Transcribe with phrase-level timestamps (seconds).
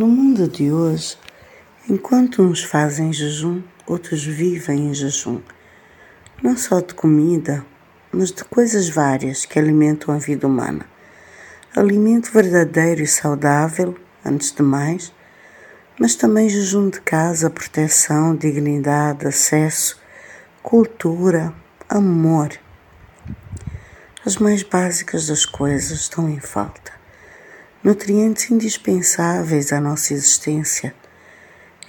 [0.00, 1.18] No mundo de hoje,
[1.86, 5.42] enquanto uns fazem jejum, outros vivem em jejum.
[6.42, 7.66] Não só de comida,
[8.10, 10.86] mas de coisas várias que alimentam a vida humana.
[11.76, 13.94] Alimento verdadeiro e saudável,
[14.24, 15.12] antes de mais,
[15.98, 20.00] mas também jejum de casa, proteção, dignidade, acesso,
[20.62, 21.52] cultura,
[21.90, 22.48] amor.
[24.24, 26.99] As mais básicas das coisas estão em falta
[27.82, 30.94] nutrientes indispensáveis à nossa existência.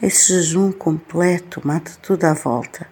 [0.01, 2.87] Esse jejum completo mata tudo à volta,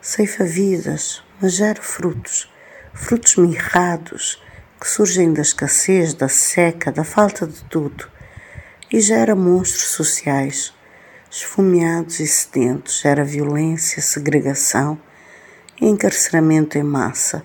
[0.00, 2.52] ceifa vidas, mas gera frutos,
[2.92, 4.42] frutos mirrados
[4.78, 8.06] que surgem da escassez, da seca, da falta de tudo,
[8.92, 10.74] e gera monstros sociais,
[11.30, 15.00] esfomeados e sedentos, gera violência, segregação
[15.80, 17.42] e encarceramento em massa.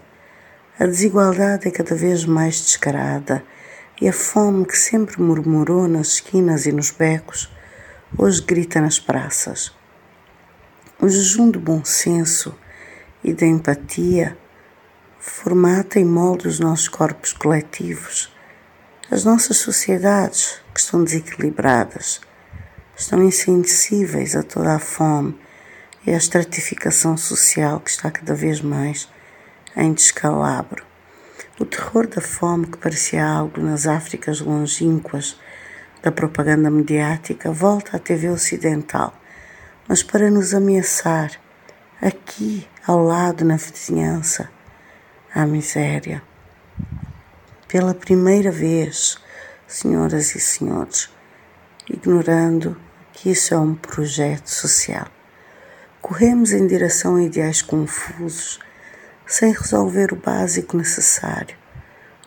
[0.78, 3.44] A desigualdade é cada vez mais descarada
[4.02, 7.52] e a fome que sempre murmurou nas esquinas e nos becos,
[8.18, 9.74] hoje grita nas praças.
[11.02, 12.56] O jejum do bom senso
[13.24, 14.38] e da empatia
[15.20, 18.34] formata e molda os nossos corpos coletivos,
[19.12, 22.22] as nossas sociedades que estão desequilibradas,
[22.96, 25.38] estão insensíveis a toda a fome
[26.06, 29.10] e à estratificação social que está cada vez mais
[29.76, 30.89] em descalabro.
[31.60, 35.38] O terror da fome, que parecia algo nas Áfricas longínquas
[36.02, 39.14] da propaganda mediática, volta à TV ocidental,
[39.86, 41.32] mas para nos ameaçar,
[42.02, 44.50] aqui ao lado na vizinhança,
[45.36, 46.24] a miséria.
[47.68, 49.18] Pela primeira vez,
[49.68, 51.10] senhoras e senhores,
[51.90, 52.80] ignorando
[53.12, 55.08] que isso é um projeto social.
[56.02, 58.62] Corremos em direção a ideais confusos
[59.30, 61.56] sem resolver o básico necessário.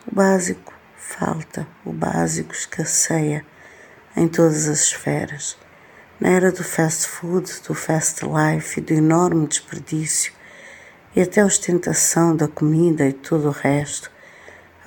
[0.09, 3.45] O básico falta, o básico escasseia
[4.15, 5.57] em todas as esferas.
[6.17, 10.31] Na era do fast food, do fast life e do enorme desperdício,
[11.13, 14.09] e até a ostentação da comida e todo o resto,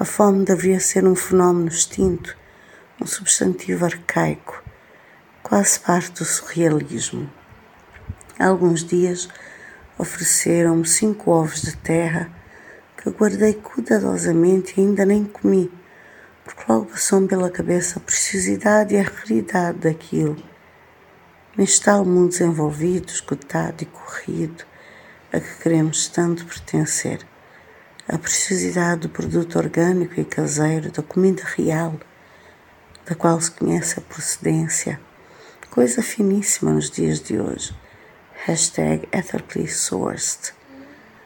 [0.01, 2.35] a fome deveria ser um fenómeno extinto,
[2.99, 4.65] um substantivo arcaico,
[5.43, 7.31] quase parte do surrealismo.
[8.39, 9.29] Há alguns dias
[9.99, 12.31] Ofereceram-me cinco ovos de terra
[12.99, 15.73] que guardei cuidadosamente e ainda nem comi,
[16.45, 20.37] porque logo passou-me pela cabeça a preciosidade e a raridade daquilo.
[21.57, 24.65] Neste tal mundo desenvolvido, esgotado e corrido,
[25.33, 27.27] a que queremos tanto pertencer.
[28.07, 31.99] A preciosidade do produto orgânico e caseiro, da comida real,
[33.07, 35.01] da qual se conhece a procedência,
[35.71, 37.75] coisa finíssima nos dias de hoje
[38.45, 40.53] hashtag ethically sourced.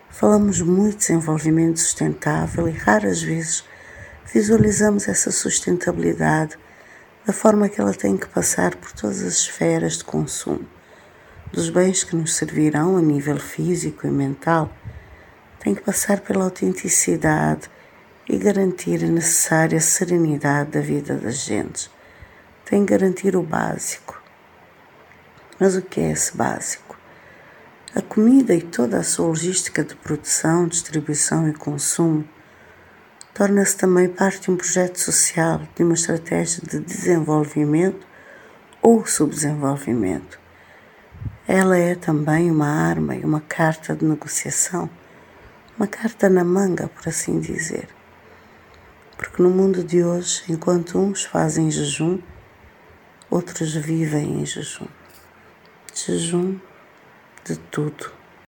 [0.08, 3.64] Falamos muito de desenvolvimento sustentável e raras vezes
[4.32, 6.56] visualizamos essa sustentabilidade
[7.26, 10.66] da forma que ela tem que passar por todas as esferas de consumo,
[11.52, 14.72] dos bens que nos servirão a nível físico e mental,
[15.58, 17.70] tem que passar pela autenticidade
[18.28, 21.90] e garantir a necessária serenidade da vida das gentes.
[22.64, 24.20] Tem que garantir o básico.
[25.58, 26.89] Mas o que é esse básico?
[27.92, 32.24] A comida e toda a sua logística de produção, distribuição e consumo
[33.34, 38.06] torna-se também parte de um projeto social, de uma estratégia de desenvolvimento
[38.80, 40.38] ou subdesenvolvimento.
[41.48, 44.88] Ela é também uma arma e uma carta de negociação,
[45.76, 47.88] uma carta na manga, por assim dizer.
[49.16, 52.20] Porque no mundo de hoje, enquanto uns fazem jejum,
[53.28, 54.86] outros vivem em jejum.
[55.92, 56.56] Jejum
[57.44, 58.19] de tudo.